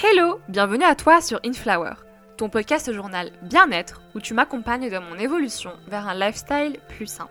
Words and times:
Hello, 0.00 0.38
bienvenue 0.48 0.84
à 0.84 0.94
toi 0.94 1.20
sur 1.20 1.40
Inflower, 1.44 1.94
ton 2.36 2.48
podcast 2.48 2.92
journal 2.92 3.32
bien-être 3.42 4.00
où 4.14 4.20
tu 4.20 4.32
m'accompagnes 4.32 4.90
dans 4.90 5.02
mon 5.02 5.18
évolution 5.18 5.72
vers 5.88 6.06
un 6.06 6.14
lifestyle 6.14 6.78
plus 6.88 7.08
sain. 7.08 7.28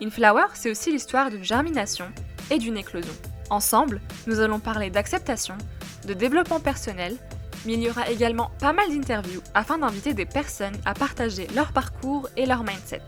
Inflower, 0.00 0.46
c'est 0.54 0.70
aussi 0.70 0.92
l'histoire 0.92 1.28
d'une 1.28 1.44
germination 1.44 2.06
et 2.50 2.56
d'une 2.56 2.78
éclosion. 2.78 3.12
Ensemble, 3.50 4.00
nous 4.26 4.40
allons 4.40 4.60
parler 4.60 4.88
d'acceptation, 4.88 5.58
de 6.06 6.14
développement 6.14 6.60
personnel, 6.60 7.18
mais 7.66 7.74
il 7.74 7.82
y 7.82 7.90
aura 7.90 8.08
également 8.08 8.50
pas 8.60 8.72
mal 8.72 8.88
d'interviews 8.88 9.42
afin 9.52 9.76
d'inviter 9.76 10.14
des 10.14 10.24
personnes 10.24 10.78
à 10.86 10.94
partager 10.94 11.48
leur 11.54 11.74
parcours 11.74 12.30
et 12.38 12.46
leur 12.46 12.64
mindset. 12.64 13.02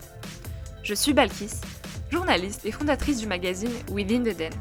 Je 0.83 0.93
suis 0.93 1.15
Balkis, 1.15 1.63
journaliste 2.11 2.65
et 2.65 2.73
fondatrice 2.73 3.19
du 3.19 3.27
magazine 3.27 3.73
Within 3.91 4.23
the 4.23 4.37
Den, 4.37 4.53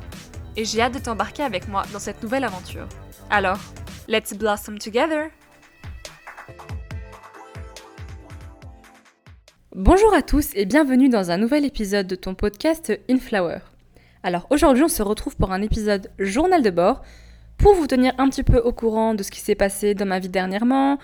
et 0.56 0.66
j'ai 0.66 0.82
hâte 0.82 0.94
de 0.94 1.00
t'embarquer 1.00 1.44
avec 1.44 1.68
moi 1.68 1.84
dans 1.94 2.00
cette 2.00 2.22
nouvelle 2.24 2.44
aventure. 2.44 2.88
Alors, 3.30 3.60
Let's 4.08 4.36
blossom 4.36 4.78
together! 4.78 5.32
Bonjour 9.74 10.14
à 10.14 10.22
tous 10.22 10.52
et 10.54 10.66
bienvenue 10.66 11.10
dans 11.10 11.32
un 11.32 11.38
nouvel 11.38 11.66
épisode 11.66 12.06
de 12.06 12.16
ton 12.16 12.36
podcast 12.36 12.94
Inflower. 13.10 13.58
Alors 14.22 14.46
aujourd'hui 14.52 14.84
on 14.84 14.88
se 14.88 15.02
retrouve 15.02 15.36
pour 15.38 15.52
un 15.52 15.64
épisode 15.64 16.12
journal 16.20 16.62
de 16.62 16.70
bord 16.70 17.02
pour 17.58 17.74
vous 17.74 17.88
tenir 17.88 18.14
un 18.20 18.30
petit 18.30 18.44
peu 18.44 18.60
au 18.60 18.72
courant 18.72 19.16
de 19.16 19.24
ce 19.24 19.32
qui 19.32 19.40
s'est 19.40 19.56
passé 19.56 19.96
dans 19.96 20.06
ma 20.06 20.20
vie 20.20 20.30
dernièrement, 20.30 21.00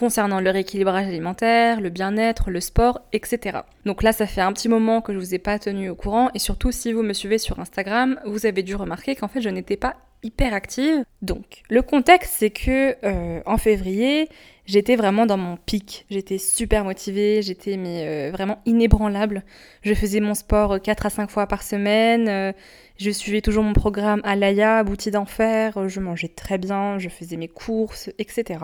concernant 0.00 0.40
le 0.40 0.50
rééquilibrage 0.50 1.06
alimentaire, 1.06 1.80
le 1.82 1.90
bien-être, 1.90 2.50
le 2.50 2.60
sport, 2.60 3.02
etc. 3.12 3.58
Donc 3.84 4.02
là, 4.02 4.12
ça 4.12 4.26
fait 4.26 4.40
un 4.40 4.52
petit 4.54 4.70
moment 4.70 5.02
que 5.02 5.12
je 5.12 5.18
vous 5.18 5.34
ai 5.34 5.38
pas 5.38 5.58
tenu 5.58 5.90
au 5.90 5.94
courant 5.94 6.30
et 6.34 6.38
surtout 6.38 6.72
si 6.72 6.94
vous 6.94 7.02
me 7.02 7.12
suivez 7.12 7.36
sur 7.36 7.60
Instagram, 7.60 8.18
vous 8.24 8.46
avez 8.46 8.62
dû 8.62 8.74
remarquer 8.74 9.14
qu'en 9.14 9.28
fait 9.28 9.42
je 9.42 9.50
n'étais 9.50 9.76
pas 9.76 9.96
hyper 10.22 10.54
active. 10.54 11.04
Donc, 11.22 11.62
le 11.68 11.82
contexte, 11.82 12.34
c'est 12.38 12.50
que 12.50 12.96
euh, 13.04 13.40
en 13.46 13.56
février, 13.58 14.28
j'étais 14.66 14.96
vraiment 14.96 15.26
dans 15.26 15.36
mon 15.36 15.56
pic. 15.56 16.06
J'étais 16.10 16.38
super 16.38 16.84
motivée, 16.84 17.42
j'étais 17.42 17.76
euh, 17.78 18.30
vraiment 18.32 18.58
inébranlable. 18.66 19.44
Je 19.82 19.94
faisais 19.94 20.20
mon 20.20 20.34
sport 20.34 20.80
4 20.80 21.06
à 21.06 21.10
5 21.10 21.30
fois 21.30 21.46
par 21.46 21.62
semaine. 21.62 22.28
euh, 22.28 22.52
je 22.96 23.10
suivais 23.10 23.40
toujours 23.40 23.64
mon 23.64 23.72
programme 23.72 24.20
à 24.24 24.36
l'AIA, 24.36 24.82
Bouti 24.84 25.10
d'enfer. 25.10 25.88
Je 25.88 26.00
mangeais 26.00 26.28
très 26.28 26.58
bien, 26.58 26.98
je 26.98 27.08
faisais 27.08 27.36
mes 27.36 27.48
courses, 27.48 28.10
etc. 28.18 28.58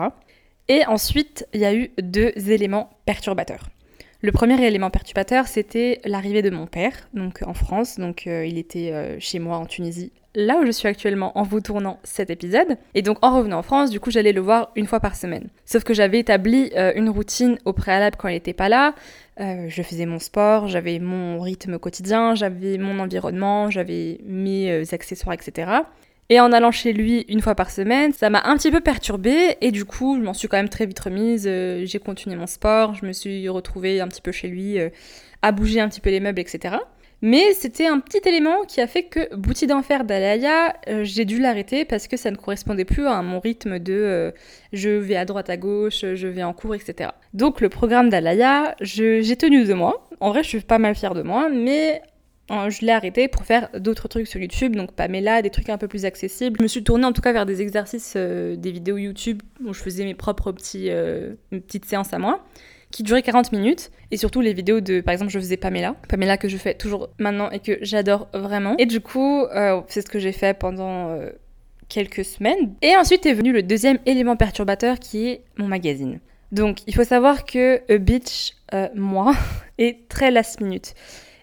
Et 0.69 0.85
ensuite, 0.85 1.47
il 1.53 1.61
y 1.61 1.65
a 1.65 1.73
eu 1.73 1.91
deux 2.01 2.33
éléments 2.49 2.89
perturbateurs. 3.05 3.69
Le 4.21 4.31
premier 4.31 4.61
élément 4.65 4.89
perturbateur, 4.89 5.47
c'était 5.47 6.01
l'arrivée 6.03 6.41
de 6.41 6.49
mon 6.49 6.65
père, 6.65 6.93
donc 7.13 7.43
en 7.45 7.53
France. 7.53 7.99
Donc 7.99 8.25
euh, 8.25 8.45
il 8.45 8.57
était 8.57 8.91
euh, 8.91 9.15
chez 9.19 9.37
moi 9.37 9.57
en 9.57 9.67
Tunisie, 9.67 10.11
là 10.33 10.57
où 10.57 10.65
je 10.65 10.71
suis 10.71 10.87
actuellement 10.87 11.37
en 11.37 11.43
vous 11.43 11.61
tournant 11.61 11.99
cet 12.03 12.31
épisode. 12.31 12.77
Et 12.95 13.03
donc 13.03 13.19
en 13.21 13.37
revenant 13.37 13.59
en 13.59 13.61
France, 13.61 13.91
du 13.91 13.99
coup, 13.99 14.09
j'allais 14.09 14.33
le 14.33 14.41
voir 14.41 14.71
une 14.75 14.87
fois 14.87 14.99
par 14.99 15.15
semaine. 15.15 15.49
Sauf 15.65 15.83
que 15.83 15.93
j'avais 15.93 16.19
établi 16.19 16.71
euh, 16.75 16.93
une 16.95 17.09
routine 17.09 17.59
au 17.63 17.73
préalable 17.73 18.17
quand 18.17 18.27
il 18.27 18.33
n'était 18.33 18.53
pas 18.53 18.69
là. 18.69 18.95
Je 19.39 19.83
faisais 19.83 20.07
mon 20.07 20.17
sport, 20.17 20.67
j'avais 20.67 20.97
mon 20.97 21.39
rythme 21.39 21.77
quotidien, 21.77 22.33
j'avais 22.33 22.79
mon 22.79 22.97
environnement, 22.97 23.69
j'avais 23.69 24.19
mes 24.25 24.81
accessoires, 24.91 25.35
etc. 25.35 25.83
Et 26.29 26.41
en 26.41 26.51
allant 26.51 26.71
chez 26.71 26.91
lui 26.91 27.25
une 27.29 27.41
fois 27.41 27.55
par 27.55 27.71
semaine, 27.71 28.11
ça 28.11 28.29
m'a 28.29 28.41
un 28.45 28.57
petit 28.57 28.69
peu 28.69 28.81
perturbée 28.81 29.55
et 29.61 29.71
du 29.71 29.85
coup, 29.85 30.17
je 30.17 30.23
m'en 30.23 30.33
suis 30.33 30.49
quand 30.49 30.57
même 30.57 30.67
très 30.67 30.85
vite 30.85 30.99
remise. 30.99 31.45
Euh, 31.47 31.83
j'ai 31.85 31.99
continué 31.99 32.35
mon 32.35 32.47
sport, 32.47 32.95
je 32.95 33.05
me 33.05 33.13
suis 33.13 33.47
retrouvée 33.47 34.01
un 34.01 34.07
petit 34.09 34.21
peu 34.21 34.33
chez 34.33 34.49
lui, 34.49 34.77
euh, 34.77 34.89
à 35.41 35.53
bouger 35.53 35.79
un 35.79 35.87
petit 35.87 36.01
peu 36.01 36.09
les 36.09 36.19
meubles, 36.19 36.41
etc. 36.41 36.75
Mais 37.21 37.53
c'était 37.53 37.87
un 37.87 37.99
petit 37.99 38.19
élément 38.27 38.63
qui 38.67 38.81
a 38.81 38.87
fait 38.87 39.03
que 39.03 39.33
Bouti 39.35 39.67
d'enfer 39.67 40.03
d'Alaya, 40.03 40.75
euh, 40.89 41.03
j'ai 41.03 41.23
dû 41.23 41.39
l'arrêter 41.39 41.85
parce 41.85 42.07
que 42.07 42.17
ça 42.17 42.29
ne 42.29 42.35
correspondait 42.35 42.85
plus 42.85 43.07
à 43.07 43.21
mon 43.21 43.39
rythme 43.39 43.79
de 43.79 44.33
je 44.73 44.89
vais 44.89 45.15
à 45.15 45.23
droite 45.23 45.49
à 45.49 45.55
gauche, 45.55 46.01
je 46.13 46.27
vais 46.27 46.43
en 46.43 46.53
cours, 46.53 46.75
etc. 46.75 47.11
Donc 47.33 47.61
le 47.61 47.69
programme 47.69 48.09
d'Alaya, 48.09 48.75
j'ai 48.81 49.35
tenu 49.37 49.63
de 49.63 49.73
moi. 49.73 50.07
En 50.19 50.29
vrai, 50.29 50.43
je 50.43 50.49
suis 50.49 50.59
pas 50.59 50.77
mal 50.77 50.93
fière 50.93 51.13
de 51.13 51.23
moi, 51.23 51.49
mais 51.49 52.01
je 52.49 52.85
l'ai 52.85 52.91
arrêté 52.91 53.27
pour 53.27 53.43
faire 53.43 53.69
d'autres 53.77 54.07
trucs 54.07 54.27
sur 54.27 54.39
YouTube, 54.39 54.75
donc 54.75 54.93
Pamela, 54.93 55.41
des 55.41 55.49
trucs 55.49 55.69
un 55.69 55.77
peu 55.77 55.87
plus 55.87 56.05
accessibles. 56.05 56.57
Je 56.59 56.63
me 56.63 56.67
suis 56.67 56.83
tournée 56.83 57.05
en 57.05 57.13
tout 57.13 57.21
cas 57.21 57.33
vers 57.33 57.45
des 57.45 57.61
exercices, 57.61 58.13
euh, 58.15 58.55
des 58.55 58.71
vidéos 58.71 58.97
YouTube 58.97 59.41
où 59.65 59.73
je 59.73 59.81
faisais 59.81 60.05
mes 60.05 60.15
propres 60.15 60.53
euh, 60.75 61.33
petites 61.49 61.85
séances 61.85 62.13
à 62.13 62.19
moi, 62.19 62.45
qui 62.91 63.03
duraient 63.03 63.21
40 63.21 63.51
minutes. 63.51 63.91
Et 64.11 64.17
surtout 64.17 64.41
les 64.41 64.53
vidéos 64.53 64.79
de, 64.79 65.01
par 65.01 65.13
exemple, 65.13 65.31
je 65.31 65.39
faisais 65.39 65.57
Pamela. 65.57 65.95
Pamela 66.07 66.37
que 66.37 66.47
je 66.47 66.57
fais 66.57 66.73
toujours 66.73 67.09
maintenant 67.19 67.49
et 67.51 67.59
que 67.59 67.77
j'adore 67.81 68.29
vraiment. 68.33 68.75
Et 68.77 68.85
du 68.85 69.01
coup, 69.01 69.43
euh, 69.43 69.81
c'est 69.87 70.01
ce 70.01 70.07
que 70.07 70.19
j'ai 70.19 70.31
fait 70.31 70.57
pendant 70.57 71.19
quelques 71.89 72.25
semaines. 72.25 72.73
Et 72.81 72.95
ensuite 72.95 73.25
est 73.25 73.33
venu 73.33 73.51
le 73.51 73.63
deuxième 73.63 73.99
élément 74.05 74.35
perturbateur 74.35 74.99
qui 74.99 75.27
est 75.27 75.41
mon 75.57 75.67
magazine. 75.67 76.19
Donc, 76.51 76.79
il 76.87 76.95
faut 76.95 77.03
savoir 77.03 77.45
que 77.45 77.81
A 77.93 77.97
Beach, 77.97 78.53
euh, 78.73 78.87
moi, 78.95 79.33
est 79.77 80.07
très 80.09 80.31
last 80.31 80.61
minute. 80.61 80.93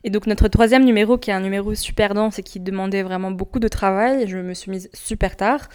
Et 0.05 0.11
donc 0.11 0.27
notre 0.27 0.49
troisième 0.49 0.85
numéro, 0.85 1.17
qui 1.17 1.31
est 1.31 1.35
un 1.35 1.41
numéro 1.41 1.75
super 1.75 2.13
dense 2.13 2.39
et 2.39 2.43
qui 2.43 2.61
demandait 2.61 3.03
vraiment 3.03 3.31
beaucoup 3.31 3.59
de 3.59 3.69
travail, 3.69 4.29
je 4.29 4.37
me 4.37 4.53
suis 4.53 4.71
mise 4.71 4.91
super 4.93 5.35
tard. 5.37 5.69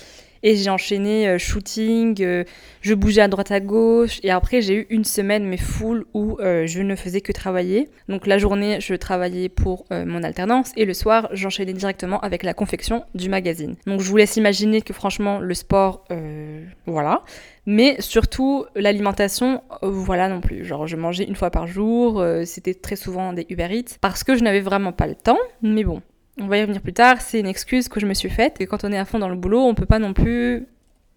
Et 0.43 0.55
j'ai 0.55 0.69
enchaîné 0.69 1.27
euh, 1.27 1.37
shooting, 1.37 2.21
euh, 2.21 2.43
je 2.81 2.93
bougeais 2.93 3.21
à 3.21 3.27
droite 3.27 3.51
à 3.51 3.59
gauche. 3.59 4.19
Et 4.23 4.31
après, 4.31 4.61
j'ai 4.61 4.75
eu 4.75 4.87
une 4.89 5.03
semaine, 5.03 5.45
mais 5.45 5.57
full, 5.57 6.05
où 6.13 6.37
euh, 6.39 6.65
je 6.65 6.81
ne 6.81 6.95
faisais 6.95 7.21
que 7.21 7.31
travailler. 7.31 7.89
Donc 8.07 8.27
la 8.27 8.37
journée, 8.37 8.79
je 8.79 8.93
travaillais 8.95 9.49
pour 9.49 9.85
mon 9.91 10.23
alternance. 10.23 10.71
Et 10.75 10.85
le 10.85 10.93
soir, 10.93 11.29
j'enchaînais 11.31 11.73
directement 11.73 12.19
avec 12.21 12.43
la 12.43 12.53
confection 12.53 13.03
du 13.15 13.29
magazine. 13.29 13.75
Donc 13.85 14.01
je 14.01 14.09
vous 14.09 14.17
laisse 14.17 14.37
imaginer 14.37 14.81
que 14.81 14.93
franchement, 14.93 15.39
le 15.39 15.53
sport, 15.53 16.05
euh, 16.11 16.63
voilà. 16.85 17.23
Mais 17.65 17.97
surtout, 17.99 18.65
l'alimentation, 18.75 19.61
voilà 19.81 20.27
non 20.27 20.41
plus. 20.41 20.65
Genre, 20.65 20.87
je 20.87 20.95
mangeais 20.95 21.25
une 21.25 21.35
fois 21.35 21.51
par 21.51 21.67
jour, 21.67 22.19
euh, 22.19 22.43
c'était 22.45 22.73
très 22.73 22.95
souvent 22.95 23.33
des 23.33 23.45
Uber 23.49 23.67
Eats, 23.71 23.97
parce 24.01 24.23
que 24.23 24.35
je 24.35 24.43
n'avais 24.43 24.61
vraiment 24.61 24.91
pas 24.91 25.07
le 25.07 25.15
temps. 25.15 25.37
Mais 25.61 25.83
bon, 25.83 26.01
on 26.39 26.47
va 26.47 26.57
y 26.57 26.61
revenir 26.61 26.81
plus 26.81 26.93
tard, 26.93 27.21
c'est 27.21 27.39
une 27.39 27.47
excuse 27.47 27.89
que 27.89 27.99
je 27.99 28.05
me 28.05 28.13
suis 28.13 28.29
faite. 28.29 28.61
Et 28.61 28.67
quand 28.67 28.83
on 28.83 28.91
est 28.91 28.97
à 28.97 29.05
fond 29.05 29.19
dans 29.19 29.29
le 29.29 29.35
boulot, 29.35 29.61
on 29.61 29.75
peut 29.75 29.85
pas 29.85 29.99
non 29.99 30.13
plus 30.13 30.65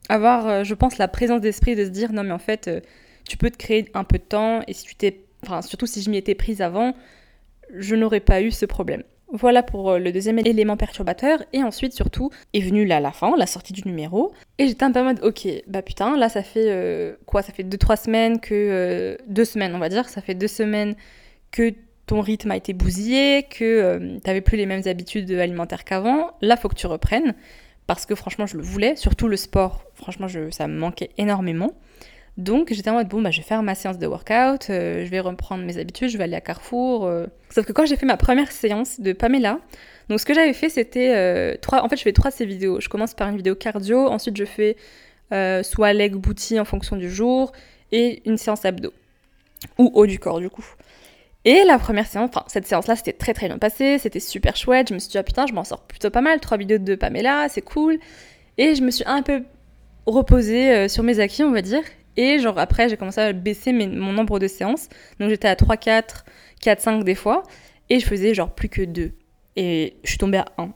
avoir, 0.08 0.46
euh, 0.48 0.64
je 0.64 0.74
pense, 0.74 0.98
la 0.98 1.08
présence 1.08 1.40
d'esprit 1.40 1.76
de 1.76 1.84
se 1.84 1.90
dire 1.90 2.12
non 2.12 2.24
mais 2.24 2.32
en 2.32 2.38
fait, 2.38 2.68
euh, 2.68 2.80
tu 3.28 3.36
peux 3.36 3.50
te 3.50 3.56
créer 3.56 3.90
un 3.94 4.04
peu 4.04 4.18
de 4.18 4.24
temps, 4.24 4.60
et 4.66 4.72
si 4.72 4.84
tu 4.84 4.94
t'es... 4.94 5.20
Enfin, 5.44 5.62
surtout 5.62 5.86
si 5.86 6.02
je 6.02 6.10
m'y 6.10 6.16
étais 6.16 6.34
prise 6.34 6.60
avant, 6.60 6.94
je 7.74 7.94
n'aurais 7.96 8.20
pas 8.20 8.42
eu 8.42 8.50
ce 8.50 8.66
problème. 8.66 9.02
Voilà 9.32 9.62
pour 9.62 9.92
euh, 9.92 9.98
le 9.98 10.12
deuxième 10.12 10.38
élément 10.40 10.76
perturbateur. 10.76 11.42
Et 11.52 11.62
ensuite, 11.62 11.94
surtout, 11.94 12.30
est 12.52 12.60
venue 12.60 12.84
là 12.84 13.00
la 13.00 13.12
fin, 13.12 13.34
la 13.36 13.46
sortie 13.46 13.72
du 13.72 13.82
numéro. 13.86 14.32
Et 14.58 14.66
j'étais 14.68 14.84
un 14.84 14.92
peu 14.92 15.00
en 15.00 15.04
mode, 15.04 15.20
ok, 15.24 15.48
bah 15.68 15.80
putain, 15.82 16.16
là 16.18 16.28
ça 16.28 16.42
fait 16.42 17.16
quoi? 17.26 17.40
Ça 17.42 17.52
fait 17.52 17.62
2-3 17.62 18.04
semaines 18.04 18.40
que. 18.40 18.54
euh, 18.54 19.16
deux 19.28 19.46
semaines, 19.46 19.74
on 19.74 19.78
va 19.78 19.88
dire. 19.88 20.08
Ça 20.08 20.20
fait 20.20 20.34
deux 20.34 20.48
semaines 20.48 20.94
que 21.50 21.72
ton 22.06 22.20
rythme 22.20 22.50
a 22.50 22.56
été 22.56 22.72
bousillé, 22.72 23.44
que 23.44 23.64
euh, 23.64 24.18
t'avais 24.20 24.40
plus 24.40 24.56
les 24.56 24.66
mêmes 24.66 24.82
habitudes 24.86 25.30
alimentaires 25.32 25.84
qu'avant. 25.84 26.32
Là, 26.40 26.56
faut 26.56 26.68
que 26.68 26.74
tu 26.74 26.86
reprennes. 26.86 27.34
Parce 27.86 28.06
que 28.06 28.14
franchement, 28.14 28.46
je 28.46 28.56
le 28.56 28.62
voulais. 28.62 28.96
Surtout 28.96 29.28
le 29.28 29.36
sport, 29.36 29.84
franchement, 29.94 30.28
je, 30.28 30.50
ça 30.50 30.68
me 30.68 30.78
manquait 30.78 31.10
énormément. 31.18 31.72
Donc 32.38 32.72
j'étais 32.72 32.88
en 32.88 32.94
mode 32.94 33.08
bon 33.08 33.20
bah 33.20 33.30
je 33.30 33.42
vais 33.42 33.46
faire 33.46 33.62
ma 33.62 33.74
séance 33.74 33.98
de 33.98 34.06
workout, 34.06 34.70
euh, 34.70 35.04
je 35.04 35.10
vais 35.10 35.20
reprendre 35.20 35.64
mes 35.64 35.76
habitudes, 35.76 36.08
je 36.08 36.16
vais 36.16 36.24
aller 36.24 36.34
à 36.34 36.40
Carrefour. 36.40 37.04
euh. 37.04 37.26
Sauf 37.50 37.66
que 37.66 37.72
quand 37.72 37.84
j'ai 37.84 37.96
fait 37.96 38.06
ma 38.06 38.16
première 38.16 38.50
séance 38.50 39.00
de 39.00 39.12
Pamela, 39.12 39.58
donc 40.08 40.18
ce 40.18 40.24
que 40.24 40.32
j'avais 40.32 40.54
fait 40.54 40.70
c'était 40.70 41.12
euh, 41.14 41.56
trois. 41.60 41.84
En 41.84 41.90
fait 41.90 41.98
je 41.98 42.02
fais 42.02 42.12
trois 42.14 42.30
de 42.30 42.34
ces 42.34 42.46
vidéos. 42.46 42.80
Je 42.80 42.88
commence 42.88 43.12
par 43.12 43.28
une 43.28 43.36
vidéo 43.36 43.54
cardio, 43.54 44.06
ensuite 44.08 44.36
je 44.38 44.46
fais 44.46 44.76
soit 45.62 45.92
leg 45.92 46.14
booty 46.14 46.58
en 46.58 46.64
fonction 46.64 46.96
du 46.96 47.10
jour 47.10 47.52
et 47.90 48.22
une 48.24 48.38
séance 48.38 48.64
abdos 48.64 48.94
ou 49.76 49.90
haut 49.92 50.06
du 50.06 50.18
corps 50.18 50.40
du 50.40 50.48
coup. 50.48 50.64
Et 51.44 51.64
la 51.64 51.78
première 51.78 52.06
séance, 52.06 52.30
enfin 52.32 52.44
cette 52.46 52.66
séance-là, 52.66 52.94
c'était 52.94 53.12
très 53.12 53.34
très 53.34 53.48
bien 53.48 53.58
passé, 53.58 53.98
c'était 53.98 54.20
super 54.20 54.56
chouette. 54.56 54.88
Je 54.88 54.94
me 54.94 54.98
suis 54.98 55.10
dit 55.10 55.18
ah 55.18 55.22
putain, 55.24 55.46
je 55.46 55.52
m'en 55.52 55.64
sors 55.64 55.80
plutôt 55.82 56.10
pas 56.10 56.20
mal. 56.20 56.40
Trois 56.40 56.56
vidéos 56.56 56.78
de 56.78 56.94
Pamela, 56.94 57.48
c'est 57.48 57.62
cool. 57.62 57.98
Et 58.58 58.74
je 58.74 58.82
me 58.82 58.90
suis 58.90 59.04
un 59.06 59.22
peu 59.22 59.42
reposée 60.06 60.72
euh, 60.72 60.88
sur 60.88 61.02
mes 61.02 61.18
acquis, 61.20 61.42
on 61.42 61.52
va 61.52 61.62
dire. 61.62 61.82
Et 62.16 62.38
genre 62.38 62.58
après, 62.58 62.88
j'ai 62.88 62.96
commencé 62.96 63.20
à 63.20 63.32
baisser 63.32 63.72
mon 63.72 64.12
nombre 64.12 64.38
de 64.38 64.46
séances. 64.46 64.88
Donc 65.18 65.30
j'étais 65.30 65.48
à 65.48 65.56
3, 65.56 65.76
4, 65.76 66.24
4, 66.60 66.80
5 66.80 67.04
des 67.04 67.14
fois. 67.14 67.42
Et 67.90 67.98
je 67.98 68.06
faisais 68.06 68.34
genre 68.34 68.54
plus 68.54 68.68
que 68.68 68.82
2. 68.82 69.12
Et 69.56 69.96
je 70.04 70.08
suis 70.10 70.18
tombée 70.18 70.38
à 70.38 70.46
1. 70.58 70.70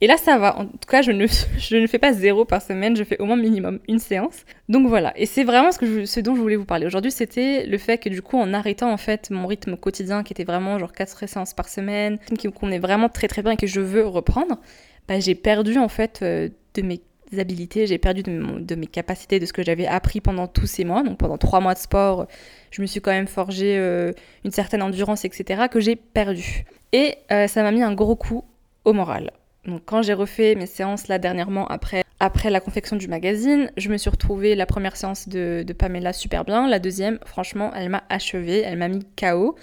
Et 0.00 0.06
là, 0.06 0.16
ça 0.16 0.38
va. 0.38 0.56
En 0.56 0.66
tout 0.66 0.88
cas, 0.88 1.02
je 1.02 1.10
ne, 1.10 1.26
je 1.58 1.76
ne 1.76 1.86
fais 1.88 1.98
pas 1.98 2.12
zéro 2.12 2.44
par 2.44 2.62
semaine. 2.62 2.96
Je 2.96 3.02
fais 3.04 3.18
au 3.20 3.24
moins 3.24 3.36
minimum 3.36 3.80
une 3.88 3.98
séance. 3.98 4.44
Donc 4.68 4.86
voilà. 4.86 5.12
Et 5.16 5.26
c'est 5.26 5.42
vraiment 5.44 5.72
ce, 5.72 6.20
dont 6.20 6.36
je 6.36 6.40
voulais 6.40 6.56
vous 6.56 6.64
parler 6.64 6.86
aujourd'hui. 6.86 7.10
C'était 7.10 7.66
le 7.66 7.78
fait 7.78 7.98
que 7.98 8.08
du 8.08 8.22
coup, 8.22 8.38
en 8.38 8.54
arrêtant 8.54 8.92
en 8.92 8.96
fait 8.98 9.30
mon 9.30 9.46
rythme 9.48 9.76
quotidien 9.76 10.22
qui 10.22 10.32
était 10.32 10.44
vraiment 10.44 10.78
genre 10.78 10.92
4 10.92 11.26
séances 11.28 11.54
par 11.54 11.68
semaine, 11.68 12.18
qui- 12.38 12.52
qu'on 12.52 12.70
est 12.70 12.78
vraiment 12.78 13.08
très 13.08 13.26
très 13.26 13.42
bien 13.42 13.52
et 13.52 13.56
que 13.56 13.66
je 13.66 13.80
veux 13.80 14.06
reprendre, 14.06 14.60
bah, 15.08 15.18
j'ai 15.18 15.34
perdu 15.34 15.78
en 15.78 15.88
fait 15.88 16.20
euh, 16.22 16.48
de 16.74 16.82
mes 16.82 17.00
habilités, 17.36 17.86
j'ai 17.86 17.98
perdu 17.98 18.22
de, 18.22 18.60
de 18.60 18.74
mes 18.74 18.86
capacités, 18.86 19.38
de 19.40 19.46
ce 19.46 19.52
que 19.52 19.62
j'avais 19.62 19.86
appris 19.86 20.20
pendant 20.20 20.46
tous 20.46 20.66
ces 20.66 20.84
mois. 20.84 21.02
Donc 21.02 21.18
pendant 21.18 21.38
trois 21.38 21.60
mois 21.60 21.74
de 21.74 21.78
sport, 21.78 22.26
je 22.70 22.80
me 22.82 22.86
suis 22.86 23.00
quand 23.00 23.10
même 23.10 23.26
forgé 23.26 23.76
euh, 23.76 24.12
une 24.44 24.50
certaine 24.50 24.82
endurance, 24.82 25.24
etc., 25.24 25.64
que 25.70 25.80
j'ai 25.80 25.96
perdu. 25.96 26.64
Et 26.92 27.16
euh, 27.30 27.46
ça 27.46 27.62
m'a 27.62 27.70
mis 27.70 27.82
un 27.82 27.94
gros 27.94 28.16
coup 28.16 28.44
au 28.84 28.92
moral. 28.92 29.30
Donc 29.66 29.82
quand 29.84 30.02
j'ai 30.02 30.14
refait 30.14 30.54
mes 30.54 30.66
séances 30.66 31.08
là 31.08 31.18
dernièrement 31.18 31.66
après, 31.66 32.02
après 32.20 32.48
la 32.50 32.60
confection 32.60 32.96
du 32.96 33.08
magazine, 33.08 33.70
je 33.76 33.90
me 33.90 33.98
suis 33.98 34.08
retrouvée 34.08 34.54
la 34.54 34.66
première 34.66 34.96
séance 34.96 35.28
de, 35.28 35.62
de 35.66 35.72
Pamela 35.74 36.12
super 36.12 36.44
bien, 36.44 36.66
la 36.66 36.78
deuxième 36.78 37.18
franchement 37.26 37.72
elle 37.74 37.90
m'a 37.90 38.04
achevée, 38.08 38.62
elle 38.62 38.78
m'a 38.78 38.88
mis 38.88 39.04
KO. 39.20 39.56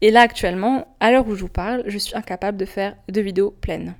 Et 0.00 0.10
là 0.10 0.22
actuellement, 0.22 0.96
à 0.98 1.12
l'heure 1.12 1.26
où 1.28 1.34
je 1.36 1.42
vous 1.42 1.48
parle, 1.48 1.84
je 1.86 1.98
suis 1.98 2.16
incapable 2.16 2.58
de 2.58 2.64
faire 2.64 2.96
deux 3.08 3.20
vidéos 3.20 3.52
pleines. 3.52 3.94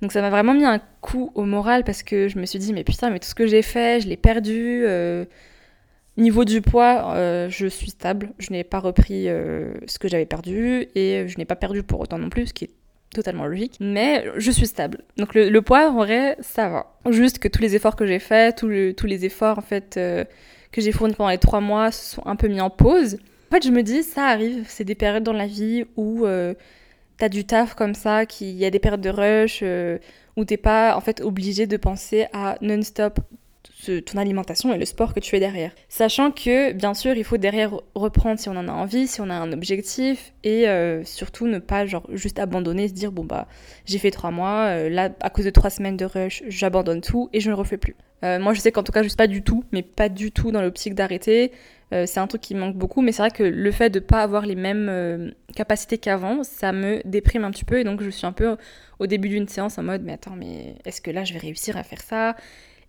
Donc 0.00 0.12
ça 0.12 0.22
m'a 0.22 0.30
vraiment 0.30 0.54
mis 0.54 0.64
un 0.64 0.80
coup 1.00 1.30
au 1.34 1.44
moral 1.44 1.84
parce 1.84 2.02
que 2.02 2.28
je 2.28 2.38
me 2.38 2.46
suis 2.46 2.58
dit 2.58 2.72
mais 2.72 2.84
putain 2.84 3.10
mais 3.10 3.18
tout 3.18 3.28
ce 3.28 3.34
que 3.34 3.46
j'ai 3.46 3.62
fait, 3.62 4.00
je 4.00 4.08
l'ai 4.08 4.16
perdu. 4.16 4.82
Euh, 4.84 5.24
niveau 6.16 6.44
du 6.44 6.60
poids, 6.60 7.14
euh, 7.14 7.48
je 7.50 7.66
suis 7.66 7.90
stable. 7.90 8.30
Je 8.38 8.50
n'ai 8.50 8.64
pas 8.64 8.78
repris 8.78 9.28
euh, 9.28 9.74
ce 9.86 9.98
que 9.98 10.08
j'avais 10.08 10.26
perdu 10.26 10.86
et 10.94 11.26
je 11.28 11.38
n'ai 11.38 11.44
pas 11.44 11.56
perdu 11.56 11.82
pour 11.82 12.00
autant 12.00 12.18
non 12.18 12.30
plus, 12.30 12.48
ce 12.48 12.54
qui 12.54 12.64
est 12.64 12.70
totalement 13.14 13.46
logique. 13.46 13.76
Mais 13.80 14.24
je 14.36 14.50
suis 14.50 14.66
stable. 14.66 15.02
Donc 15.18 15.34
le, 15.34 15.60
poids 15.60 15.90
en 15.90 15.96
vrai 15.96 16.36
ça 16.40 16.68
va. 16.68 16.94
Juste 17.10 17.38
que 17.38 17.48
tous 17.48 17.60
les 17.60 17.74
efforts 17.76 17.96
que 17.96 18.06
j'ai 18.06 18.20
faits, 18.20 18.56
tous, 18.56 18.68
les 18.68 19.24
efforts 19.24 19.58
en 19.58 19.62
fait 19.62 19.94
que 19.96 20.80
j'ai 20.80 20.92
fournis 20.92 21.14
pendant 21.14 21.30
les 21.30 21.38
trois 21.38 21.60
mois 21.60 21.90
sont 21.90 22.22
un 22.26 22.36
peu 22.36 22.48
mis 22.48 22.60
en 22.60 22.70
pause. 22.70 23.18
En 23.50 23.56
fait 23.56 23.66
je 23.66 23.70
me 23.70 23.82
dis 23.82 24.02
ça 24.02 24.26
arrive, 24.26 24.64
c'est 24.66 24.84
des 24.84 24.94
périodes 24.94 25.24
dans 25.24 25.32
la 25.34 25.46
vie 25.46 25.84
où 25.96 26.26
t'as 27.20 27.28
du 27.28 27.44
taf 27.44 27.74
comme 27.74 27.94
ça, 27.94 28.26
qu'il 28.26 28.56
y 28.56 28.64
a 28.64 28.70
des 28.70 28.78
périodes 28.78 29.02
de 29.02 29.10
rush 29.10 29.60
euh, 29.62 29.98
où 30.36 30.44
t'es 30.44 30.56
pas 30.56 30.96
en 30.96 31.00
fait 31.00 31.20
obligé 31.20 31.66
de 31.66 31.76
penser 31.76 32.26
à 32.32 32.56
non-stop 32.62 33.20
ton 34.06 34.18
alimentation 34.18 34.74
et 34.74 34.78
le 34.78 34.84
sport 34.84 35.14
que 35.14 35.20
tu 35.20 35.30
fais 35.30 35.40
derrière. 35.40 35.72
Sachant 35.88 36.30
que 36.30 36.72
bien 36.72 36.94
sûr 36.94 37.16
il 37.16 37.24
faut 37.24 37.36
derrière 37.38 37.72
reprendre 37.94 38.38
si 38.38 38.48
on 38.48 38.56
en 38.56 38.68
a 38.68 38.72
envie, 38.72 39.06
si 39.06 39.20
on 39.20 39.30
a 39.30 39.34
un 39.34 39.52
objectif 39.52 40.32
et 40.44 40.68
euh, 40.68 41.04
surtout 41.04 41.46
ne 41.46 41.58
pas 41.58 41.86
genre 41.86 42.06
juste 42.12 42.38
abandonner, 42.38 42.88
se 42.88 42.94
dire 42.94 43.12
bon 43.12 43.24
bah 43.24 43.46
j'ai 43.86 43.98
fait 43.98 44.10
trois 44.10 44.30
mois, 44.30 44.66
euh, 44.68 44.88
là 44.88 45.10
à 45.20 45.30
cause 45.30 45.44
de 45.44 45.50
trois 45.50 45.70
semaines 45.70 45.96
de 45.96 46.04
rush 46.04 46.42
j'abandonne 46.48 47.00
tout 47.00 47.28
et 47.32 47.40
je 47.40 47.50
ne 47.50 47.54
refais 47.54 47.78
plus. 47.78 47.96
Moi 48.22 48.52
je 48.52 48.60
sais 48.60 48.72
qu'en 48.72 48.82
tout 48.82 48.92
cas 48.92 49.02
je 49.02 49.08
suis 49.08 49.16
pas 49.16 49.26
du 49.26 49.42
tout, 49.42 49.64
mais 49.72 49.82
pas 49.82 50.08
du 50.08 50.32
tout 50.32 50.50
dans 50.52 50.62
l'optique 50.62 50.94
d'arrêter. 50.94 51.52
Euh, 51.92 52.04
c'est 52.06 52.20
un 52.20 52.26
truc 52.26 52.40
qui 52.40 52.54
me 52.54 52.60
manque 52.60 52.76
beaucoup, 52.76 53.02
mais 53.02 53.12
c'est 53.12 53.22
vrai 53.22 53.30
que 53.30 53.42
le 53.42 53.70
fait 53.72 53.90
de 53.90 53.98
ne 53.98 54.04
pas 54.04 54.22
avoir 54.22 54.46
les 54.46 54.54
mêmes 54.54 54.88
euh, 54.88 55.30
capacités 55.56 55.98
qu'avant, 55.98 56.44
ça 56.44 56.72
me 56.72 57.00
déprime 57.04 57.44
un 57.44 57.50
petit 57.50 57.64
peu. 57.64 57.80
Et 57.80 57.84
donc, 57.84 58.02
je 58.02 58.10
suis 58.10 58.26
un 58.26 58.32
peu 58.32 58.56
au 58.98 59.06
début 59.06 59.28
d'une 59.28 59.48
séance 59.48 59.78
en 59.78 59.82
mode, 59.82 60.02
mais 60.02 60.12
attends, 60.12 60.36
mais 60.36 60.76
est-ce 60.84 61.00
que 61.00 61.10
là, 61.10 61.24
je 61.24 61.32
vais 61.32 61.40
réussir 61.40 61.76
à 61.76 61.82
faire 61.82 62.00
ça? 62.00 62.36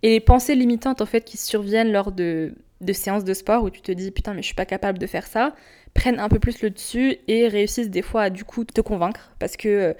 Et 0.02 0.10
les 0.10 0.20
pensées 0.20 0.54
limitantes, 0.54 1.00
en 1.00 1.06
fait, 1.06 1.24
qui 1.24 1.36
surviennent 1.36 1.92
lors 1.92 2.12
de, 2.12 2.54
de 2.80 2.92
séances 2.92 3.24
de 3.24 3.34
sport 3.34 3.64
où 3.64 3.70
tu 3.70 3.80
te 3.80 3.92
dis, 3.92 4.10
putain, 4.10 4.34
mais 4.34 4.42
je 4.42 4.46
suis 4.46 4.54
pas 4.54 4.66
capable 4.66 4.98
de 4.98 5.06
faire 5.06 5.26
ça, 5.26 5.54
prennent 5.94 6.20
un 6.20 6.28
peu 6.28 6.38
plus 6.38 6.62
le 6.62 6.70
dessus 6.70 7.16
et 7.26 7.48
réussissent 7.48 7.90
des 7.90 8.02
fois 8.02 8.22
à, 8.22 8.30
du 8.30 8.44
coup, 8.44 8.64
te 8.64 8.80
convaincre. 8.80 9.32
Parce 9.38 9.56
que. 9.56 9.68
Euh, 9.68 9.92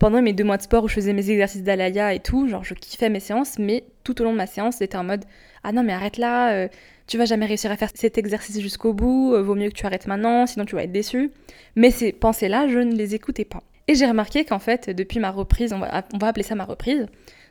pendant 0.00 0.22
mes 0.22 0.32
deux 0.32 0.44
mois 0.44 0.56
de 0.56 0.62
sport 0.62 0.84
où 0.84 0.88
je 0.88 0.94
faisais 0.94 1.12
mes 1.12 1.30
exercices 1.30 1.62
d'alaya 1.62 2.14
et 2.14 2.20
tout, 2.20 2.48
genre 2.48 2.64
je 2.64 2.72
kiffais 2.72 3.10
mes 3.10 3.20
séances, 3.20 3.58
mais 3.58 3.84
tout 4.04 4.20
au 4.20 4.24
long 4.24 4.32
de 4.32 4.38
ma 4.38 4.46
séance, 4.46 4.76
c'était 4.76 4.96
en 4.96 5.04
mode 5.04 5.24
ah 5.62 5.72
non 5.72 5.82
mais 5.82 5.92
arrête 5.92 6.16
là, 6.16 6.68
tu 7.10 7.18
vas 7.18 7.24
jamais 7.24 7.46
réussir 7.46 7.72
à 7.72 7.76
faire 7.76 7.90
cet 7.92 8.18
exercice 8.18 8.60
jusqu'au 8.60 8.94
bout, 8.94 9.34
euh, 9.34 9.42
vaut 9.42 9.56
mieux 9.56 9.68
que 9.68 9.74
tu 9.74 9.84
arrêtes 9.84 10.06
maintenant, 10.06 10.46
sinon 10.46 10.64
tu 10.64 10.76
vas 10.76 10.84
être 10.84 10.92
déçu. 10.92 11.32
Mais 11.74 11.90
ces 11.90 12.12
pensées-là, 12.12 12.68
je 12.68 12.78
ne 12.78 12.94
les 12.94 13.16
écoutais 13.16 13.44
pas. 13.44 13.64
Et 13.88 13.96
j'ai 13.96 14.06
remarqué 14.06 14.44
qu'en 14.44 14.60
fait, 14.60 14.90
depuis 14.90 15.18
ma 15.18 15.32
reprise, 15.32 15.72
on 15.72 15.80
va, 15.80 16.04
appeler 16.20 16.44
ça 16.44 16.54
ma 16.54 16.64
reprise, 16.64 17.06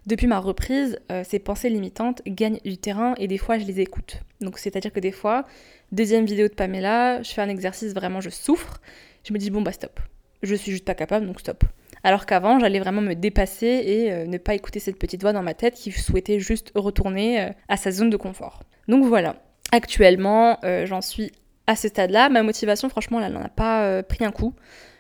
depuis 0.06 0.28
ma 0.28 0.40
reprise, 0.40 0.98
euh, 1.12 1.26
ces 1.26 1.40
pensées 1.40 1.68
limitantes 1.68 2.22
gagnent 2.26 2.62
du 2.64 2.78
terrain 2.78 3.16
et 3.18 3.28
des 3.28 3.38
fois 3.38 3.58
je 3.58 3.66
les 3.66 3.82
écoute. 3.82 4.22
Donc 4.40 4.58
c'est-à-dire 4.58 4.94
que 4.94 5.02
des 5.02 5.12
fois, 5.12 5.46
deuxième 5.92 6.24
vidéo 6.24 6.48
de 6.48 6.54
Pamela, 6.54 7.22
je 7.22 7.30
fais 7.32 7.42
un 7.42 7.50
exercice, 7.50 7.94
vraiment 7.94 8.22
je 8.22 8.30
souffre, 8.30 8.80
je 9.26 9.34
me 9.34 9.40
dis 9.40 9.50
bon 9.50 9.62
bah 9.62 9.74
stop, 9.74 10.00
je 10.42 10.56
suis 10.56 10.72
juste 10.72 10.86
pas 10.86 10.96
capable 10.96 11.28
donc 11.28 11.42
stop. 11.42 11.66
Alors 12.04 12.26
qu'avant, 12.26 12.60
j'allais 12.60 12.80
vraiment 12.80 13.02
me 13.02 13.14
dépasser 13.14 13.68
et 13.68 14.12
euh, 14.12 14.26
ne 14.26 14.38
pas 14.38 14.56
écouter 14.56 14.80
cette 14.80 14.98
petite 14.98 15.22
voix 15.22 15.34
dans 15.34 15.44
ma 15.44 15.54
tête 15.54 15.76
qui 15.76 15.92
souhaitait 15.92 16.40
juste 16.40 16.72
retourner 16.76 17.50
à 17.68 17.78
sa 17.78 17.92
zone 17.92 18.10
de 18.10 18.18
confort. 18.18 18.64
Donc 18.88 19.06
voilà, 19.06 19.36
Actuellement, 19.72 20.58
euh, 20.64 20.86
j'en 20.86 21.02
suis 21.02 21.32
à 21.68 21.76
ce 21.76 21.88
stade-là. 21.88 22.30
Ma 22.30 22.42
motivation, 22.44 22.90
franchement, 22.90 23.22
elle 23.22 23.34
n'en 23.34 23.44
a 23.44 23.50
pas 23.50 23.84
euh, 23.84 24.02
pris 24.02 24.26
un 24.26 24.32
coup. 24.32 24.56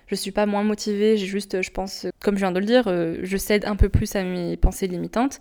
Je 0.07 0.15
suis 0.15 0.31
pas 0.31 0.45
moins 0.45 0.63
motivée, 0.63 1.17
j'ai 1.17 1.25
juste, 1.25 1.61
je 1.61 1.69
pense, 1.69 2.07
comme 2.19 2.35
je 2.35 2.39
viens 2.39 2.51
de 2.51 2.59
le 2.59 2.65
dire, 2.65 2.85
euh, 2.87 3.17
je 3.21 3.37
cède 3.37 3.65
un 3.65 3.75
peu 3.75 3.89
plus 3.89 4.15
à 4.15 4.23
mes 4.23 4.57
pensées 4.57 4.87
limitantes. 4.87 5.39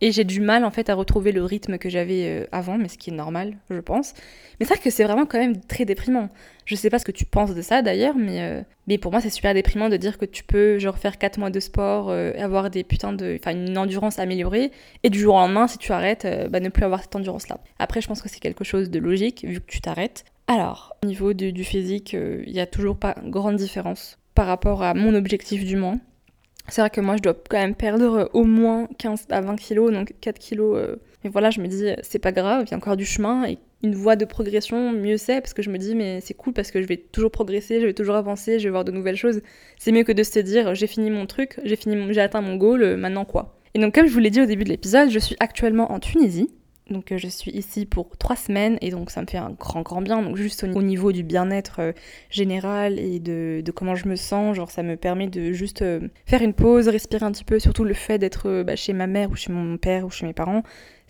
Et 0.00 0.12
j'ai 0.12 0.24
du 0.24 0.40
mal 0.40 0.64
en 0.64 0.70
fait 0.70 0.90
à 0.90 0.94
retrouver 0.94 1.32
le 1.32 1.44
rythme 1.44 1.78
que 1.78 1.88
j'avais 1.88 2.26
euh, 2.26 2.46
avant, 2.52 2.78
mais 2.78 2.88
ce 2.88 2.98
qui 2.98 3.10
est 3.10 3.14
normal, 3.14 3.56
je 3.70 3.80
pense. 3.80 4.14
Mais 4.58 4.66
c'est 4.66 4.74
vrai 4.74 4.82
que 4.82 4.90
c'est 4.90 5.04
vraiment 5.04 5.26
quand 5.26 5.38
même 5.38 5.60
très 5.60 5.84
déprimant. 5.84 6.28
Je 6.64 6.74
sais 6.74 6.90
pas 6.90 6.98
ce 6.98 7.04
que 7.04 7.12
tu 7.12 7.24
penses 7.24 7.54
de 7.54 7.62
ça 7.62 7.82
d'ailleurs, 7.82 8.16
mais, 8.16 8.42
euh, 8.42 8.62
mais 8.86 8.98
pour 8.98 9.12
moi 9.12 9.20
c'est 9.20 9.30
super 9.30 9.54
déprimant 9.54 9.88
de 9.88 9.96
dire 9.96 10.18
que 10.18 10.24
tu 10.24 10.44
peux 10.44 10.78
genre 10.78 10.98
faire 10.98 11.18
4 11.18 11.38
mois 11.38 11.50
de 11.50 11.60
sport, 11.60 12.10
euh, 12.10 12.32
avoir 12.38 12.70
des 12.70 12.84
putains 12.84 13.12
de. 13.12 13.36
Enfin 13.38 13.52
une 13.52 13.78
endurance 13.78 14.18
améliorée, 14.18 14.72
et 15.02 15.10
du 15.10 15.18
jour 15.18 15.34
au 15.34 15.38
lendemain, 15.38 15.68
si 15.68 15.78
tu 15.78 15.92
arrêtes, 15.92 16.26
bah, 16.50 16.60
ne 16.60 16.68
plus 16.68 16.84
avoir 16.84 17.02
cette 17.02 17.16
endurance 17.16 17.48
là. 17.48 17.58
Après, 17.78 18.00
je 18.00 18.08
pense 18.08 18.22
que 18.22 18.28
c'est 18.28 18.40
quelque 18.40 18.64
chose 18.64 18.90
de 18.90 18.98
logique 18.98 19.44
vu 19.46 19.60
que 19.60 19.66
tu 19.66 19.80
t'arrêtes. 19.80 20.24
Alors, 20.46 20.94
au 21.02 21.06
niveau 21.06 21.32
du 21.32 21.64
physique, 21.64 22.12
il 22.12 22.52
n'y 22.52 22.60
a 22.60 22.66
toujours 22.66 22.96
pas 22.96 23.14
grande 23.24 23.56
différence 23.56 24.18
par 24.34 24.46
rapport 24.46 24.82
à 24.82 24.94
mon 24.94 25.14
objectif 25.14 25.64
du 25.64 25.76
mois. 25.76 25.94
C'est 26.68 26.80
vrai 26.80 26.90
que 26.90 27.00
moi, 27.00 27.16
je 27.16 27.22
dois 27.22 27.34
quand 27.34 27.58
même 27.58 27.74
perdre 27.74 28.18
euh, 28.18 28.26
au 28.32 28.44
moins 28.44 28.88
15 28.98 29.26
à 29.30 29.40
20 29.40 29.56
kilos, 29.56 29.92
donc 29.92 30.14
4 30.20 30.38
kilos. 30.38 30.78
Euh. 30.78 30.96
Mais 31.22 31.30
voilà, 31.30 31.50
je 31.50 31.60
me 31.60 31.66
dis, 31.66 31.88
c'est 32.02 32.18
pas 32.18 32.32
grave, 32.32 32.64
il 32.66 32.70
y 32.70 32.74
a 32.74 32.76
encore 32.76 32.96
du 32.96 33.04
chemin 33.04 33.46
et 33.46 33.58
une 33.84 33.94
voie 33.94 34.16
de 34.16 34.24
progression, 34.24 34.92
mieux 34.92 35.18
c'est, 35.18 35.40
parce 35.40 35.52
que 35.52 35.62
je 35.62 35.70
me 35.70 35.76
dis, 35.76 35.94
mais 35.94 36.20
c'est 36.22 36.34
cool 36.34 36.54
parce 36.54 36.70
que 36.70 36.80
je 36.80 36.86
vais 36.86 36.96
toujours 36.96 37.30
progresser, 37.30 37.80
je 37.80 37.86
vais 37.86 37.92
toujours 37.92 38.14
avancer, 38.14 38.58
je 38.58 38.64
vais 38.64 38.70
voir 38.70 38.84
de 38.84 38.92
nouvelles 38.92 39.16
choses. 39.16 39.42
C'est 39.78 39.92
mieux 39.92 40.04
que 40.04 40.12
de 40.12 40.22
se 40.22 40.38
dire, 40.38 40.74
j'ai 40.74 40.86
fini 40.86 41.10
mon 41.10 41.26
truc, 41.26 41.60
j'ai 41.64 41.76
fini, 41.76 41.96
j'ai 42.12 42.20
atteint 42.22 42.40
mon 42.40 42.56
goal, 42.56 42.82
euh, 42.82 42.96
maintenant 42.96 43.26
quoi. 43.26 43.60
Et 43.74 43.78
donc, 43.78 43.94
comme 43.94 44.06
je 44.06 44.12
vous 44.12 44.20
l'ai 44.20 44.30
dit 44.30 44.40
au 44.40 44.46
début 44.46 44.64
de 44.64 44.70
l'épisode, 44.70 45.10
je 45.10 45.18
suis 45.18 45.36
actuellement 45.40 45.92
en 45.92 46.00
Tunisie. 46.00 46.50
Donc 46.90 47.12
euh, 47.12 47.18
je 47.18 47.28
suis 47.28 47.50
ici 47.50 47.86
pour 47.86 48.14
trois 48.18 48.36
semaines 48.36 48.76
et 48.82 48.90
donc 48.90 49.10
ça 49.10 49.22
me 49.22 49.26
fait 49.26 49.38
un 49.38 49.50
grand 49.50 49.80
grand 49.80 50.02
bien. 50.02 50.20
Donc 50.20 50.36
juste 50.36 50.64
au, 50.64 50.82
niveau 50.82 51.12
du 51.12 51.22
bien-être 51.22 51.80
euh, 51.80 51.92
général 52.28 52.98
et 52.98 53.20
de, 53.20 53.62
comment 53.74 53.94
je 53.94 54.06
me 54.06 54.16
sens, 54.16 54.56
genre 54.56 54.70
ça 54.70 54.82
me 54.82 54.96
permet 54.96 55.28
de 55.28 55.52
juste 55.52 55.80
euh, 55.80 56.00
faire 56.26 56.42
une 56.42 56.52
pause, 56.52 56.88
respirer 56.88 57.24
un 57.24 57.32
petit 57.32 57.44
peu. 57.44 57.58
Surtout 57.58 57.84
le 57.84 57.94
fait 57.94 58.18
d'être 58.18 58.62
bah, 58.62 58.76
chez 58.76 58.92
ma 58.92 59.06
mère 59.06 59.30
ou 59.30 59.36
chez 59.36 59.50
mon 59.50 59.78
père 59.78 60.04
ou 60.04 60.10
chez 60.10 60.26
mes 60.26 60.34
parents, 60.34 60.62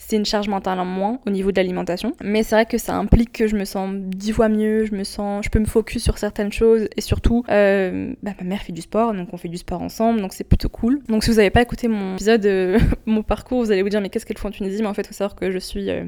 c'est 0.06 0.16
une 0.16 0.26
charge 0.26 0.48
mentale 0.48 0.78
en 0.80 0.84
moins 0.84 1.18
au 1.26 1.30
niveau 1.30 1.50
de 1.50 1.56
l'alimentation. 1.56 2.12
Mais 2.22 2.42
c'est 2.42 2.54
vrai 2.54 2.66
que 2.66 2.76
ça 2.76 2.94
implique 2.94 3.32
que 3.32 3.46
je 3.46 3.56
me 3.56 3.64
sens 3.64 3.90
dix 3.94 4.32
fois 4.32 4.48
mieux, 4.48 4.84
je 4.84 4.94
me 4.94 5.02
sens, 5.02 5.44
je 5.44 5.50
peux 5.50 5.58
me 5.58 5.64
focus 5.64 6.02
sur 6.02 6.18
certaines 6.18 6.52
choses 6.52 6.88
et 6.94 7.00
surtout, 7.00 7.42
euh, 7.48 8.12
bah, 8.22 8.32
ma 8.38 8.46
mère 8.46 8.62
fait 8.62 8.72
du 8.72 8.82
sport, 8.82 9.14
donc 9.14 9.28
on 9.32 9.38
fait 9.38 9.48
du 9.48 9.56
sport 9.56 9.80
ensemble, 9.80 10.20
donc 10.20 10.34
c'est 10.34 10.44
plutôt 10.44 10.68
cool. 10.68 11.00
Donc 11.08 11.24
si 11.24 11.30
vous 11.30 11.36
n'avez 11.36 11.50
pas 11.50 11.62
écouté 11.62 11.88
mon 11.88 12.14
épisode, 12.14 12.44
euh, 12.44 12.78
mon 13.06 13.22
parcours, 13.22 13.64
vous 13.64 13.70
allez 13.70 13.82
vous 13.82 13.88
dire 13.88 14.00
mais 14.02 14.10
qu'est-ce 14.10 14.26
qu'elle 14.26 14.36
fait 14.36 14.48
en 14.48 14.50
Tunisie? 14.50 14.82
Mais 14.82 14.88
en 14.88 14.94
fait, 14.94 15.02
il 15.02 15.08
faut 15.08 15.14
savoir 15.14 15.36
que 15.36 15.50
je 15.50 15.58
suis 15.58 15.88
euh, 15.88 16.04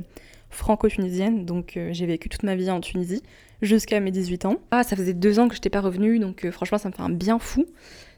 franco-tunisienne, 0.50 1.46
donc 1.46 1.78
j'ai 1.90 2.06
vécu 2.06 2.28
toute 2.28 2.42
ma 2.42 2.54
vie 2.54 2.70
en 2.70 2.80
Tunisie 2.80 3.22
jusqu'à 3.62 4.00
mes 4.00 4.10
18 4.10 4.44
ans. 4.44 4.56
Ah, 4.70 4.82
ça 4.82 4.94
faisait 4.94 5.14
deux 5.14 5.38
ans 5.38 5.48
que 5.48 5.54
je 5.54 5.60
n'étais 5.60 5.70
pas 5.70 5.80
revenue, 5.80 6.18
donc 6.18 6.48
franchement, 6.50 6.76
ça 6.76 6.90
me 6.90 6.94
fait 6.94 7.02
un 7.02 7.08
bien 7.08 7.38
fou. 7.38 7.64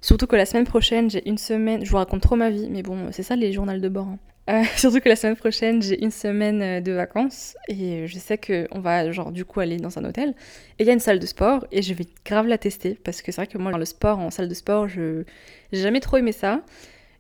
Surtout 0.01 0.27
que 0.27 0.37
la 0.37 0.45
semaine 0.45 0.65
prochaine, 0.65 1.09
j'ai 1.09 1.27
une 1.29 1.39
semaine, 1.39 1.85
je 1.85 1.91
vous 1.91 1.97
raconte 1.97 2.21
trop 2.21 2.37
ma 2.37 2.51
vie, 2.51 2.69
mais 2.69 2.83
bon, 2.83 3.09
c'est 3.13 3.23
ça 3.23 3.37
les 3.37 3.53
journaux 3.53 3.79
de 3.79 3.89
bord. 3.89 4.09
Hein. 4.09 4.19
Euh, 4.49 4.63
surtout 4.77 5.01
que 5.01 5.09
la 5.09 5.17
semaine 5.17 5.37
prochaine, 5.37 5.83
j'ai 5.83 6.03
une 6.03 6.11
semaine 6.11 6.63
euh, 6.63 6.81
de 6.81 6.93
vacances 6.93 7.57
et 7.69 8.07
je 8.07 8.19
sais 8.19 8.39
qu'on 8.39 8.81
va, 8.81 9.11
genre, 9.13 9.31
du 9.31 9.45
coup, 9.45 9.61
aller 9.61 9.77
dans 9.77 9.99
un 9.99 10.05
hôtel. 10.05 10.31
Et 10.79 10.85
il 10.85 10.87
y 10.87 10.91
a 10.91 10.93
une 10.93 11.01
salle 11.01 11.19
de 11.19 11.27
sport 11.27 11.67
et 11.71 11.83
je 11.83 11.93
vais 11.95 12.07
grave 12.25 12.47
la 12.47 12.59
tester 12.59 12.99
parce 13.05 13.21
que 13.23 13.33
c'est 13.33 13.43
vrai 13.43 13.47
que 13.47 13.59
moi, 13.59 13.77
le 13.77 13.85
sport 13.85 14.19
en 14.19 14.31
salle 14.31 14.49
de 14.49 14.55
sport, 14.55 14.89
je 14.89 15.25
j'ai 15.73 15.83
jamais 15.83 16.01
trop 16.01 16.17
aimé 16.17 16.33
ça. 16.33 16.63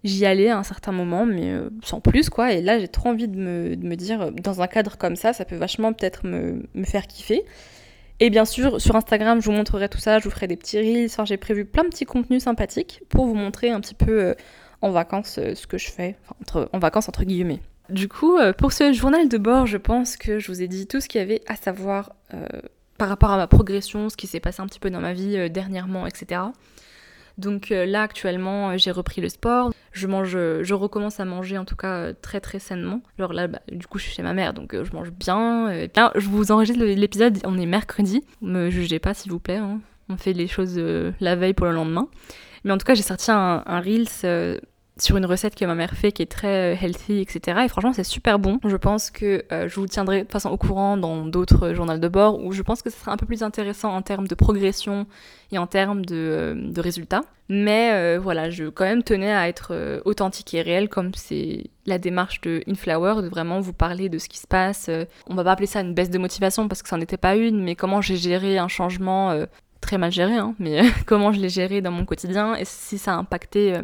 J'y 0.04 0.24
allais 0.26 0.48
à 0.48 0.56
un 0.56 0.62
certain 0.62 0.92
moment, 0.92 1.26
mais 1.26 1.50
euh, 1.50 1.70
sans 1.82 2.00
plus, 2.00 2.30
quoi. 2.30 2.52
Et 2.52 2.62
là, 2.62 2.78
j'ai 2.78 2.88
trop 2.88 3.08
envie 3.10 3.28
de 3.28 3.36
me, 3.36 3.76
de 3.76 3.86
me, 3.86 3.96
dire, 3.96 4.30
dans 4.32 4.62
un 4.62 4.68
cadre 4.68 4.96
comme 4.96 5.16
ça, 5.16 5.32
ça 5.32 5.44
peut 5.44 5.56
vachement 5.56 5.92
peut-être 5.92 6.24
me, 6.24 6.62
me, 6.74 6.84
faire 6.84 7.06
kiffer. 7.08 7.44
Et 8.20 8.30
bien 8.30 8.44
sûr, 8.44 8.80
sur 8.80 8.96
Instagram, 8.96 9.40
je 9.40 9.46
vous 9.46 9.52
montrerai 9.52 9.88
tout 9.88 9.98
ça, 9.98 10.18
je 10.18 10.24
vous 10.24 10.30
ferai 10.30 10.46
des 10.46 10.56
petits 10.56 10.78
reels. 10.78 11.10
J'ai 11.24 11.36
prévu 11.36 11.64
plein 11.64 11.82
de 11.82 11.88
petits 11.88 12.04
contenus 12.04 12.44
sympathiques 12.44 13.02
pour 13.08 13.26
vous 13.26 13.34
montrer 13.34 13.70
un 13.70 13.80
petit 13.80 13.94
peu 13.94 14.34
en 14.82 14.90
vacances 14.90 15.38
euh, 15.38 15.54
ce 15.54 15.66
que 15.66 15.78
je 15.78 15.90
fais, 15.90 16.16
entre, 16.40 16.68
en 16.72 16.78
vacances 16.78 17.08
entre 17.08 17.24
guillemets. 17.24 17.60
Du 17.88 18.08
coup, 18.08 18.36
euh, 18.36 18.52
pour 18.52 18.72
ce 18.72 18.92
journal 18.92 19.28
de 19.28 19.38
bord, 19.38 19.66
je 19.66 19.78
pense 19.78 20.16
que 20.16 20.38
je 20.38 20.48
vous 20.48 20.62
ai 20.62 20.68
dit 20.68 20.86
tout 20.86 21.00
ce 21.00 21.08
qu'il 21.08 21.20
y 21.20 21.24
avait 21.24 21.40
à 21.46 21.56
savoir 21.56 22.12
euh, 22.34 22.46
par 22.98 23.08
rapport 23.08 23.30
à 23.30 23.36
ma 23.36 23.46
progression, 23.46 24.08
ce 24.08 24.16
qui 24.16 24.26
s'est 24.26 24.40
passé 24.40 24.60
un 24.60 24.66
petit 24.66 24.80
peu 24.80 24.90
dans 24.90 25.00
ma 25.00 25.12
vie 25.12 25.48
dernièrement, 25.50 26.06
etc. 26.06 26.42
Donc 27.38 27.68
là 27.70 28.02
actuellement 28.02 28.76
j'ai 28.76 28.90
repris 28.90 29.20
le 29.20 29.28
sport, 29.28 29.72
je 29.92 30.08
mange, 30.08 30.32
je 30.32 30.74
recommence 30.74 31.20
à 31.20 31.24
manger 31.24 31.56
en 31.56 31.64
tout 31.64 31.76
cas 31.76 32.12
très 32.12 32.40
très 32.40 32.58
sainement. 32.58 33.00
Genre 33.16 33.32
là 33.32 33.46
bah, 33.46 33.60
du 33.70 33.86
coup 33.86 33.98
je 33.98 34.02
suis 34.02 34.12
chez 34.12 34.24
ma 34.24 34.34
mère 34.34 34.52
donc 34.52 34.74
je 34.74 34.92
mange 34.92 35.12
bien. 35.12 35.86
bien. 35.94 36.10
Je 36.16 36.28
vous 36.28 36.50
enregistre 36.50 36.82
l'épisode, 36.82 37.38
on 37.44 37.56
est 37.56 37.66
mercredi, 37.66 38.24
me 38.42 38.68
jugez 38.68 38.98
pas 38.98 39.14
s'il 39.14 39.30
vous 39.30 39.38
plaît, 39.38 39.58
hein. 39.58 39.78
on 40.08 40.16
fait 40.16 40.32
les 40.32 40.48
choses 40.48 40.76
la 41.20 41.36
veille 41.36 41.54
pour 41.54 41.66
le 41.66 41.72
lendemain. 41.72 42.08
Mais 42.64 42.72
en 42.72 42.78
tout 42.78 42.84
cas 42.84 42.94
j'ai 42.94 43.02
sorti 43.02 43.30
un, 43.30 43.62
Reels 43.66 44.60
sur 45.02 45.16
une 45.16 45.26
recette 45.26 45.54
que 45.54 45.64
ma 45.64 45.74
mère 45.74 45.92
fait 45.92 46.12
qui 46.12 46.22
est 46.22 46.26
très 46.26 46.74
euh, 46.74 46.76
healthy, 46.80 47.20
etc. 47.20 47.60
Et 47.64 47.68
franchement, 47.68 47.92
c'est 47.92 48.04
super 48.04 48.38
bon. 48.38 48.58
Je 48.64 48.76
pense 48.76 49.10
que 49.10 49.44
euh, 49.52 49.68
je 49.68 49.74
vous 49.76 49.86
tiendrai 49.86 50.24
de 50.24 50.30
façon 50.30 50.50
au 50.50 50.56
courant 50.56 50.96
dans 50.96 51.24
d'autres 51.24 51.72
journaux 51.72 51.98
de 51.98 52.08
bord 52.08 52.42
où 52.42 52.52
je 52.52 52.62
pense 52.62 52.82
que 52.82 52.90
ce 52.90 52.98
sera 52.98 53.12
un 53.12 53.16
peu 53.16 53.26
plus 53.26 53.42
intéressant 53.42 53.94
en 53.94 54.02
termes 54.02 54.26
de 54.26 54.34
progression 54.34 55.06
et 55.52 55.58
en 55.58 55.66
termes 55.66 56.04
de, 56.04 56.16
euh, 56.16 56.54
de 56.54 56.80
résultats. 56.80 57.22
Mais 57.50 58.18
voilà, 58.18 58.50
je 58.50 58.64
quand 58.64 58.84
même 58.84 59.02
tenais 59.02 59.32
à 59.32 59.48
être 59.48 60.02
authentique 60.04 60.52
et 60.52 60.60
réel 60.60 60.90
comme 60.90 61.12
c'est 61.14 61.70
la 61.86 61.96
démarche 61.96 62.42
de 62.42 62.62
Inflower, 62.68 63.22
de 63.22 63.28
vraiment 63.28 63.58
vous 63.58 63.72
parler 63.72 64.10
de 64.10 64.18
ce 64.18 64.28
qui 64.28 64.36
se 64.36 64.46
passe. 64.46 64.90
on 65.26 65.34
va 65.34 65.44
pas 65.44 65.52
appeler 65.52 65.66
ça 65.66 65.80
une 65.80 65.94
baisse 65.94 66.10
de 66.10 66.18
motivation 66.18 66.68
parce 66.68 66.82
que 66.82 66.90
ça 66.90 66.96
n'en 66.96 67.02
était 67.02 67.16
pas 67.16 67.36
une, 67.36 67.64
mais 67.64 67.74
comment 67.74 68.02
j'ai 68.02 68.18
géré 68.18 68.58
un 68.58 68.68
changement 68.68 69.46
très 69.80 69.98
mal 69.98 70.12
géré, 70.12 70.34
hein, 70.34 70.54
mais 70.58 70.82
comment 71.06 71.32
je 71.32 71.40
l'ai 71.40 71.48
géré 71.48 71.80
dans 71.80 71.90
mon 71.90 72.04
quotidien 72.04 72.54
et 72.54 72.64
si 72.64 72.98
ça 72.98 73.14
a 73.14 73.16
impacté 73.16 73.74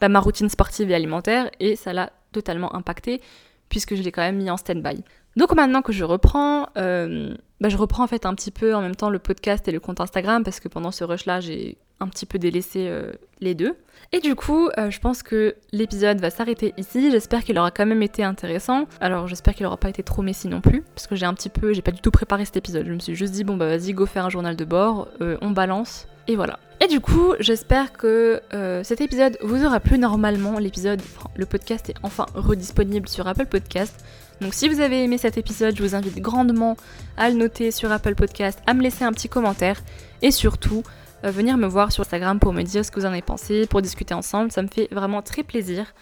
bah, 0.00 0.08
ma 0.08 0.20
routine 0.20 0.48
sportive 0.48 0.90
et 0.90 0.94
alimentaire 0.94 1.50
et 1.60 1.76
ça 1.76 1.92
l'a 1.92 2.12
totalement 2.32 2.74
impacté 2.74 3.20
puisque 3.68 3.94
je 3.94 4.02
l'ai 4.02 4.12
quand 4.12 4.22
même 4.22 4.36
mis 4.36 4.50
en 4.50 4.56
stand-by. 4.56 5.02
Donc 5.36 5.54
maintenant 5.54 5.82
que 5.82 5.92
je 5.92 6.04
reprends, 6.04 6.68
euh, 6.76 7.34
bah, 7.60 7.68
je 7.68 7.76
reprends 7.76 8.04
en 8.04 8.06
fait 8.06 8.26
un 8.26 8.34
petit 8.34 8.50
peu 8.50 8.74
en 8.74 8.80
même 8.80 8.96
temps 8.96 9.10
le 9.10 9.18
podcast 9.18 9.66
et 9.68 9.72
le 9.72 9.80
compte 9.80 10.00
Instagram 10.00 10.42
parce 10.42 10.60
que 10.60 10.68
pendant 10.68 10.90
ce 10.90 11.04
rush-là, 11.04 11.40
j'ai 11.40 11.78
un 12.00 12.08
petit 12.08 12.26
peu 12.26 12.38
délaissé 12.38 12.88
euh, 12.88 13.12
les 13.40 13.54
deux. 13.54 13.76
Et 14.12 14.20
du 14.20 14.34
coup, 14.34 14.68
euh, 14.78 14.90
je 14.90 15.00
pense 15.00 15.22
que 15.22 15.54
l'épisode 15.72 16.20
va 16.20 16.30
s'arrêter 16.30 16.72
ici. 16.76 17.10
J'espère 17.10 17.44
qu'il 17.44 17.58
aura 17.58 17.70
quand 17.70 17.86
même 17.86 18.02
été 18.02 18.22
intéressant. 18.24 18.86
Alors 19.00 19.26
j'espère 19.26 19.54
qu'il 19.54 19.66
aura 19.66 19.76
pas 19.76 19.90
été 19.90 20.02
trop 20.02 20.22
messy 20.22 20.48
non 20.48 20.60
plus 20.60 20.82
parce 20.94 21.06
que 21.06 21.16
j'ai 21.16 21.26
un 21.26 21.34
petit 21.34 21.50
peu, 21.50 21.72
j'ai 21.72 21.82
pas 21.82 21.90
du 21.90 22.00
tout 22.00 22.10
préparé 22.10 22.44
cet 22.44 22.56
épisode. 22.56 22.86
Je 22.86 22.92
me 22.92 22.98
suis 22.98 23.14
juste 23.14 23.32
dit 23.32 23.44
bon 23.44 23.56
bah 23.56 23.66
vas-y 23.66 23.92
go 23.92 24.06
faire 24.06 24.24
un 24.24 24.30
journal 24.30 24.56
de 24.56 24.64
bord, 24.64 25.08
on 25.20 25.50
balance 25.50 26.06
et 26.28 26.36
voilà. 26.36 26.58
Et 26.80 26.86
du 26.86 27.00
coup, 27.00 27.34
j'espère 27.40 27.92
que 27.92 28.40
euh, 28.54 28.84
cet 28.84 29.00
épisode 29.00 29.36
vous 29.42 29.64
aura 29.64 29.80
plu 29.80 29.98
normalement. 29.98 30.58
L'épisode, 30.60 31.02
le 31.34 31.44
podcast 31.44 31.90
est 31.90 31.94
enfin 32.04 32.26
redisponible 32.34 33.08
sur 33.08 33.26
Apple 33.26 33.46
Podcast. 33.46 34.04
Donc 34.40 34.54
si 34.54 34.68
vous 34.68 34.80
avez 34.80 35.02
aimé 35.02 35.18
cet 35.18 35.38
épisode, 35.38 35.74
je 35.76 35.82
vous 35.82 35.96
invite 35.96 36.20
grandement 36.20 36.76
à 37.16 37.30
le 37.30 37.34
noter 37.34 37.72
sur 37.72 37.90
Apple 37.90 38.14
Podcast, 38.14 38.60
à 38.66 38.74
me 38.74 38.82
laisser 38.82 39.04
un 39.04 39.12
petit 39.12 39.28
commentaire 39.28 39.80
et 40.22 40.30
surtout 40.30 40.84
euh, 40.86 41.07
venir 41.22 41.56
me 41.56 41.66
voir 41.66 41.92
sur 41.92 42.02
Instagram 42.02 42.38
pour 42.38 42.52
me 42.52 42.62
dire 42.62 42.84
ce 42.84 42.90
que 42.90 43.00
vous 43.00 43.06
en 43.06 43.10
avez 43.10 43.22
pensé, 43.22 43.66
pour 43.66 43.82
discuter 43.82 44.14
ensemble. 44.14 44.52
Ça 44.52 44.62
me 44.62 44.68
fait 44.68 44.88
vraiment 44.92 45.22
très 45.22 45.42
plaisir. 45.42 45.94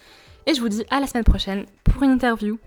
Et 0.45 0.53
je 0.53 0.61
vous 0.61 0.69
dis 0.69 0.85
à 0.89 0.99
la 0.99 1.07
semaine 1.07 1.23
prochaine 1.23 1.65
pour 1.83 2.03
une 2.03 2.11
interview. 2.11 2.57